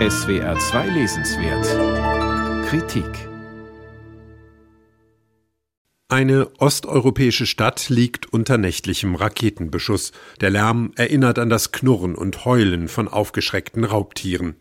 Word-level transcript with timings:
SWR 0.00 0.58
2 0.58 0.88
Lesenswert 0.88 2.66
Kritik 2.66 3.06
Eine 6.08 6.50
osteuropäische 6.58 7.46
Stadt 7.46 7.88
liegt 7.90 8.26
unter 8.26 8.58
nächtlichem 8.58 9.14
Raketenbeschuss. 9.14 10.10
Der 10.40 10.50
Lärm 10.50 10.90
erinnert 10.96 11.38
an 11.38 11.48
das 11.48 11.70
Knurren 11.70 12.16
und 12.16 12.44
Heulen 12.44 12.88
von 12.88 13.06
aufgeschreckten 13.06 13.84
Raubtieren. 13.84 14.56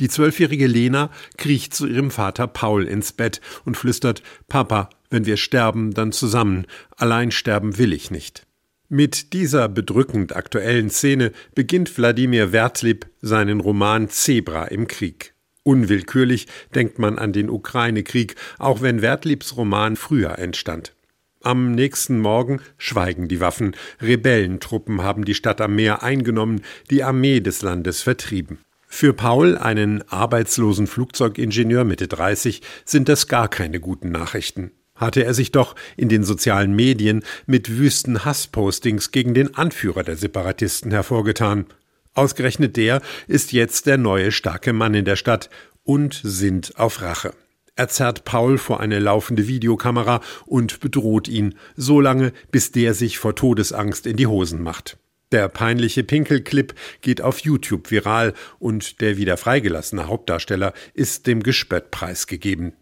Die 0.00 0.08
zwölfjährige 0.08 0.66
Lena 0.66 1.10
kriecht 1.36 1.74
zu 1.74 1.86
ihrem 1.86 2.10
Vater 2.10 2.46
Paul 2.46 2.88
ins 2.88 3.12
Bett 3.12 3.42
und 3.66 3.76
flüstert 3.76 4.22
Papa, 4.48 4.88
wenn 5.10 5.26
wir 5.26 5.36
sterben, 5.36 5.92
dann 5.92 6.12
zusammen, 6.12 6.66
allein 6.96 7.30
sterben 7.30 7.76
will 7.76 7.92
ich 7.92 8.10
nicht. 8.10 8.47
Mit 8.90 9.34
dieser 9.34 9.68
bedrückend 9.68 10.34
aktuellen 10.34 10.88
Szene 10.88 11.32
beginnt 11.54 11.98
Wladimir 11.98 12.52
Wertlib 12.52 13.06
seinen 13.20 13.60
Roman 13.60 14.08
Zebra 14.08 14.64
im 14.64 14.88
Krieg. 14.88 15.34
Unwillkürlich 15.62 16.46
denkt 16.74 16.98
man 16.98 17.18
an 17.18 17.34
den 17.34 17.50
Ukraine-Krieg, 17.50 18.36
auch 18.58 18.80
wenn 18.80 19.02
Wertlibs 19.02 19.58
Roman 19.58 19.96
früher 19.96 20.38
entstand. 20.38 20.94
Am 21.42 21.74
nächsten 21.74 22.18
Morgen 22.18 22.62
schweigen 22.78 23.28
die 23.28 23.40
Waffen. 23.40 23.76
Rebellentruppen 24.00 25.02
haben 25.02 25.26
die 25.26 25.34
Stadt 25.34 25.60
am 25.60 25.74
Meer 25.74 26.02
eingenommen, 26.02 26.62
die 26.88 27.04
Armee 27.04 27.40
des 27.40 27.60
Landes 27.60 28.00
vertrieben. 28.00 28.58
Für 28.86 29.12
Paul, 29.12 29.58
einen 29.58 30.02
arbeitslosen 30.08 30.86
Flugzeugingenieur 30.86 31.84
Mitte 31.84 32.08
30, 32.08 32.62
sind 32.86 33.10
das 33.10 33.28
gar 33.28 33.48
keine 33.48 33.80
guten 33.80 34.10
Nachrichten. 34.10 34.72
Hatte 34.98 35.24
er 35.24 35.32
sich 35.32 35.50
doch 35.50 35.74
in 35.96 36.10
den 36.10 36.22
sozialen 36.22 36.76
Medien 36.76 37.24
mit 37.46 37.78
wüsten 37.78 38.26
Hasspostings 38.26 39.10
gegen 39.10 39.32
den 39.32 39.54
Anführer 39.54 40.02
der 40.02 40.16
Separatisten 40.16 40.90
hervorgetan. 40.90 41.66
Ausgerechnet 42.14 42.76
der 42.76 43.00
ist 43.26 43.52
jetzt 43.52 43.86
der 43.86 43.96
neue 43.96 44.30
starke 44.30 44.72
Mann 44.72 44.92
in 44.94 45.06
der 45.06 45.16
Stadt 45.16 45.48
und 45.84 46.20
sinnt 46.22 46.78
auf 46.78 47.00
Rache. 47.00 47.32
Er 47.76 47.88
zerrt 47.88 48.24
Paul 48.24 48.58
vor 48.58 48.80
eine 48.80 48.98
laufende 48.98 49.46
Videokamera 49.46 50.20
und 50.46 50.80
bedroht 50.80 51.28
ihn, 51.28 51.54
so 51.76 52.00
lange, 52.00 52.32
bis 52.50 52.72
der 52.72 52.92
sich 52.92 53.18
vor 53.18 53.36
Todesangst 53.36 54.04
in 54.04 54.16
die 54.16 54.26
Hosen 54.26 54.60
macht. 54.60 54.98
Der 55.30 55.48
peinliche 55.48 56.02
Pinkelclip 56.02 56.74
geht 57.02 57.20
auf 57.20 57.38
YouTube 57.40 57.90
viral 57.92 58.34
und 58.58 59.00
der 59.00 59.16
wieder 59.16 59.36
freigelassene 59.36 60.08
Hauptdarsteller 60.08 60.72
ist 60.94 61.28
dem 61.28 61.42
Gespött 61.42 61.92
preisgegeben. 61.92 62.72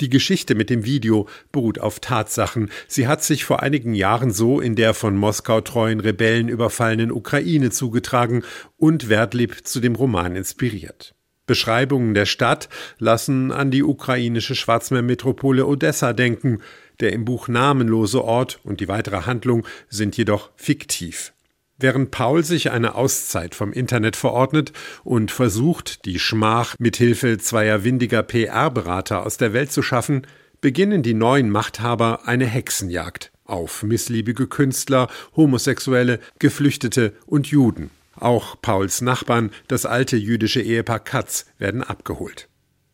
Die 0.00 0.08
Geschichte 0.08 0.54
mit 0.54 0.70
dem 0.70 0.84
Video 0.86 1.28
beruht 1.52 1.78
auf 1.78 2.00
Tatsachen. 2.00 2.70
Sie 2.88 3.06
hat 3.06 3.22
sich 3.22 3.44
vor 3.44 3.62
einigen 3.62 3.94
Jahren 3.94 4.30
so 4.30 4.58
in 4.58 4.74
der 4.74 4.94
von 4.94 5.14
Moskau 5.14 5.60
treuen 5.60 6.00
Rebellen 6.00 6.48
überfallenen 6.48 7.12
Ukraine 7.12 7.70
zugetragen 7.70 8.42
und 8.78 9.10
Wertlieb 9.10 9.66
zu 9.66 9.78
dem 9.78 9.94
Roman 9.94 10.36
inspiriert. 10.36 11.14
Beschreibungen 11.44 12.14
der 12.14 12.26
Stadt 12.26 12.68
lassen 12.98 13.52
an 13.52 13.70
die 13.70 13.82
ukrainische 13.82 14.54
Schwarzmeermetropole 14.54 15.66
Odessa 15.66 16.12
denken. 16.12 16.60
Der 17.00 17.12
im 17.12 17.24
Buch 17.24 17.48
namenlose 17.48 18.24
Ort 18.24 18.60
und 18.62 18.80
die 18.80 18.88
weitere 18.88 19.22
Handlung 19.22 19.66
sind 19.88 20.16
jedoch 20.16 20.50
fiktiv. 20.56 21.32
Während 21.80 22.10
Paul 22.10 22.44
sich 22.44 22.70
eine 22.70 22.94
Auszeit 22.94 23.54
vom 23.54 23.72
Internet 23.72 24.14
verordnet 24.14 24.72
und 25.02 25.30
versucht, 25.30 26.04
die 26.04 26.18
Schmach 26.18 26.76
mit 26.78 26.96
Hilfe 26.96 27.38
zweier 27.38 27.84
windiger 27.84 28.22
PR-Berater 28.22 29.24
aus 29.24 29.38
der 29.38 29.54
Welt 29.54 29.72
zu 29.72 29.80
schaffen, 29.80 30.26
beginnen 30.60 31.02
die 31.02 31.14
neuen 31.14 31.48
Machthaber 31.48 32.26
eine 32.26 32.44
Hexenjagd 32.44 33.32
auf 33.46 33.82
missliebige 33.82 34.46
Künstler, 34.46 35.08
Homosexuelle, 35.34 36.20
Geflüchtete 36.38 37.14
und 37.24 37.46
Juden. 37.46 37.90
Auch 38.14 38.60
Pauls 38.60 39.00
Nachbarn, 39.00 39.50
das 39.66 39.86
alte 39.86 40.18
jüdische 40.18 40.60
Ehepaar 40.60 41.00
Katz, 41.00 41.46
werden 41.58 41.82
abgeholt. 41.82 42.49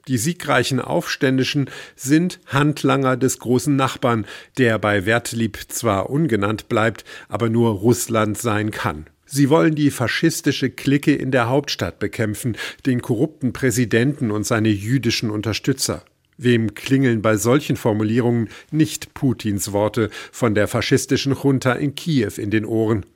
Die 0.09 0.19
siegreichen 0.19 0.81
Aufständischen 0.81 1.69
sind 1.97 2.39
Handlanger 2.47 3.17
des 3.17 3.41
großen 3.41 3.75
Nachbarn, 3.75 4.25
der 4.57 4.79
bei 4.79 5.05
Wertlieb 5.05 5.59
zwar 5.69 6.11
ungenannt 6.11 6.69
bleibt, 6.69 7.05
aber 7.29 7.49
nur 7.49 7.71
Russland 7.73 8.39
sein 8.39 8.71
kann. 8.71 9.07
Sie 9.25 9.51
wollen 9.51 9.75
die 9.75 9.91
faschistische 9.91 10.71
Clique 10.71 11.13
in 11.13 11.33
der 11.33 11.49
Hauptstadt 11.49 11.99
bekämpfen, 11.99 12.57
den 12.87 13.03
korrupten 13.03 13.53
Präsidenten 13.53 14.31
und 14.31 14.47
seine 14.47 14.69
jüdischen 14.69 15.31
Unterstützer. 15.31 16.05
Wem 16.39 16.75
klingeln 16.75 17.23
bei 17.23 17.37
solchen 17.37 17.77
Formulierungen 17.77 18.51
nicht 18.71 19.15
Putins 19.15 19.73
Worte 19.73 20.11
von 20.31 20.55
der 20.55 20.69
faschistischen 20.69 21.35
Junta 21.35 21.73
in 21.73 21.97
Kiew 21.97 22.33
in 22.37 22.51
den 22.53 22.65
Ohren? 22.65 23.07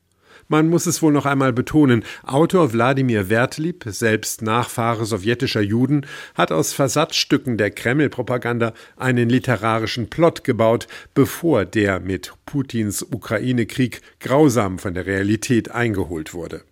Man 0.50 0.68
muss 0.68 0.86
es 0.86 1.00
wohl 1.00 1.12
noch 1.12 1.26
einmal 1.26 1.52
betonen, 1.52 2.02
Autor 2.24 2.72
Wladimir 2.72 3.28
Wertlieb, 3.28 3.84
selbst 3.86 4.42
Nachfahre 4.42 5.06
sowjetischer 5.06 5.60
Juden, 5.60 6.04
hat 6.34 6.50
aus 6.50 6.72
Versatzstücken 6.72 7.56
der 7.56 7.70
Kreml-Propaganda 7.70 8.74
einen 8.96 9.28
literarischen 9.28 10.10
Plot 10.10 10.42
gebaut, 10.42 10.88
bevor 11.14 11.64
der 11.64 12.00
mit 12.00 12.32
Putins 12.46 13.00
Ukraine-Krieg 13.00 14.00
grausam 14.18 14.80
von 14.80 14.92
der 14.92 15.06
Realität 15.06 15.70
eingeholt 15.70 16.34
wurde. 16.34 16.62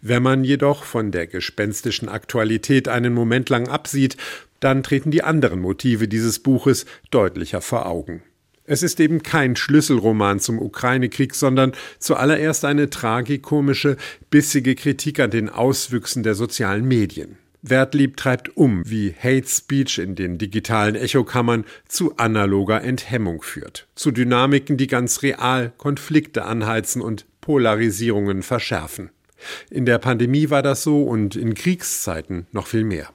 Wenn 0.00 0.22
man 0.22 0.42
jedoch 0.42 0.84
von 0.84 1.12
der 1.12 1.26
gespenstischen 1.26 2.08
Aktualität 2.08 2.88
einen 2.88 3.12
Moment 3.12 3.50
lang 3.50 3.68
absieht, 3.68 4.16
dann 4.60 4.82
treten 4.82 5.10
die 5.10 5.22
anderen 5.22 5.60
Motive 5.60 6.08
dieses 6.08 6.38
Buches 6.38 6.86
deutlicher 7.10 7.60
vor 7.60 7.84
Augen. 7.84 8.22
Es 8.66 8.82
ist 8.82 8.98
eben 8.98 9.22
kein 9.22 9.54
Schlüsselroman 9.54 10.40
zum 10.40 10.60
Ukraine-Krieg, 10.60 11.34
sondern 11.34 11.72
zuallererst 11.98 12.64
eine 12.64 12.90
tragikomische, 12.90 13.96
bissige 14.30 14.74
Kritik 14.74 15.20
an 15.20 15.30
den 15.30 15.48
Auswüchsen 15.48 16.22
der 16.22 16.34
sozialen 16.34 16.86
Medien. 16.86 17.38
Wertlieb 17.62 18.16
treibt 18.16 18.56
um, 18.56 18.88
wie 18.88 19.14
Hate 19.18 19.48
Speech 19.48 19.98
in 19.98 20.14
den 20.14 20.38
digitalen 20.38 20.94
Echokammern 20.94 21.64
zu 21.88 22.16
analoger 22.16 22.82
Enthemmung 22.82 23.42
führt, 23.42 23.88
zu 23.94 24.10
Dynamiken, 24.10 24.76
die 24.76 24.86
ganz 24.86 25.22
real 25.22 25.72
Konflikte 25.76 26.44
anheizen 26.44 27.02
und 27.02 27.24
Polarisierungen 27.40 28.42
verschärfen. 28.42 29.10
In 29.70 29.84
der 29.84 29.98
Pandemie 29.98 30.50
war 30.50 30.62
das 30.62 30.82
so 30.82 31.02
und 31.02 31.36
in 31.36 31.54
Kriegszeiten 31.54 32.46
noch 32.52 32.66
viel 32.66 32.84
mehr. 32.84 33.10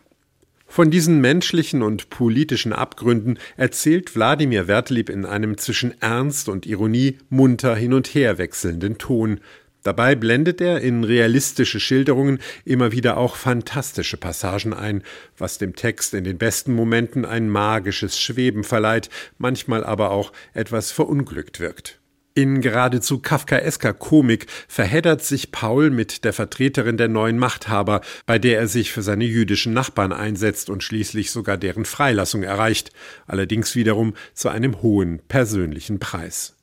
Von 0.71 0.89
diesen 0.89 1.19
menschlichen 1.19 1.81
und 1.81 2.09
politischen 2.09 2.71
Abgründen 2.71 3.39
erzählt 3.57 4.15
Wladimir 4.15 4.69
Wertlieb 4.69 5.09
in 5.09 5.25
einem 5.25 5.57
zwischen 5.57 6.01
Ernst 6.01 6.47
und 6.47 6.65
Ironie 6.65 7.17
munter 7.29 7.75
hin 7.75 7.91
und 7.91 8.07
her 8.07 8.37
wechselnden 8.37 8.97
Ton. 8.97 9.41
Dabei 9.83 10.15
blendet 10.15 10.61
er 10.61 10.79
in 10.79 11.03
realistische 11.03 11.81
Schilderungen 11.81 12.39
immer 12.63 12.93
wieder 12.93 13.17
auch 13.17 13.35
fantastische 13.35 14.15
Passagen 14.15 14.73
ein, 14.73 15.03
was 15.37 15.57
dem 15.57 15.75
Text 15.75 16.13
in 16.13 16.23
den 16.23 16.37
besten 16.37 16.73
Momenten 16.73 17.25
ein 17.25 17.49
magisches 17.49 18.17
Schweben 18.17 18.63
verleiht, 18.63 19.09
manchmal 19.37 19.83
aber 19.83 20.11
auch 20.11 20.31
etwas 20.53 20.89
verunglückt 20.93 21.59
wirkt. 21.59 22.00
In 22.33 22.61
geradezu 22.61 23.19
kafkaesker 23.19 23.93
Komik 23.93 24.47
verheddert 24.69 25.21
sich 25.21 25.51
Paul 25.51 25.89
mit 25.89 26.23
der 26.23 26.31
Vertreterin 26.31 26.95
der 26.95 27.09
neuen 27.09 27.37
Machthaber, 27.37 27.99
bei 28.25 28.39
der 28.39 28.57
er 28.57 28.69
sich 28.69 28.93
für 28.93 29.01
seine 29.01 29.25
jüdischen 29.25 29.73
Nachbarn 29.73 30.13
einsetzt 30.13 30.69
und 30.69 30.81
schließlich 30.81 31.31
sogar 31.31 31.57
deren 31.57 31.83
Freilassung 31.83 32.43
erreicht, 32.43 32.91
allerdings 33.27 33.75
wiederum 33.75 34.13
zu 34.33 34.47
einem 34.47 34.81
hohen 34.81 35.19
persönlichen 35.27 35.99
Preis. 35.99 36.55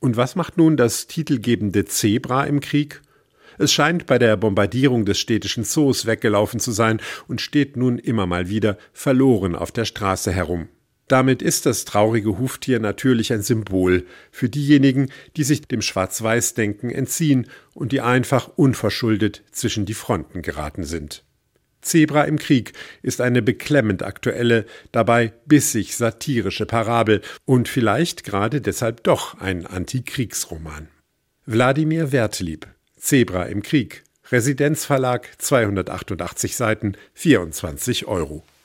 Und 0.00 0.16
was 0.16 0.34
macht 0.34 0.58
nun 0.58 0.76
das 0.76 1.06
titelgebende 1.06 1.84
Zebra 1.84 2.44
im 2.44 2.58
Krieg? 2.58 3.00
Es 3.56 3.72
scheint 3.72 4.06
bei 4.06 4.18
der 4.18 4.36
Bombardierung 4.36 5.04
des 5.04 5.20
städtischen 5.20 5.62
Zoos 5.62 6.06
weggelaufen 6.06 6.58
zu 6.58 6.72
sein 6.72 7.00
und 7.28 7.40
steht 7.40 7.76
nun 7.76 8.00
immer 8.00 8.26
mal 8.26 8.48
wieder 8.48 8.78
verloren 8.92 9.54
auf 9.54 9.70
der 9.70 9.84
Straße 9.84 10.32
herum. 10.32 10.68
Damit 11.08 11.42
ist 11.42 11.66
das 11.66 11.84
traurige 11.84 12.38
Huftier 12.38 12.80
natürlich 12.80 13.32
ein 13.32 13.42
Symbol 13.42 14.06
für 14.30 14.48
diejenigen, 14.48 15.10
die 15.36 15.44
sich 15.44 15.62
dem 15.62 15.82
Schwarz-Weiß-Denken 15.82 16.90
entziehen 16.90 17.46
und 17.74 17.92
die 17.92 18.00
einfach 18.00 18.48
unverschuldet 18.56 19.42
zwischen 19.52 19.84
die 19.84 19.94
Fronten 19.94 20.40
geraten 20.40 20.84
sind. 20.84 21.22
Zebra 21.82 22.24
im 22.24 22.38
Krieg 22.38 22.72
ist 23.02 23.20
eine 23.20 23.42
beklemmend 23.42 24.02
aktuelle, 24.02 24.64
dabei 24.90 25.34
bissig 25.44 25.96
satirische 25.96 26.64
Parabel 26.64 27.20
und 27.44 27.68
vielleicht 27.68 28.24
gerade 28.24 28.62
deshalb 28.62 29.04
doch 29.04 29.38
ein 29.38 29.66
Antikriegsroman. 29.66 30.88
Wladimir 31.44 32.10
Wertlieb 32.10 32.66
Zebra 32.96 33.44
im 33.44 33.62
Krieg 33.62 34.02
Residenzverlag 34.32 35.28
288 35.36 36.56
Seiten 36.56 36.94
24 37.12 38.06
Euro 38.06 38.42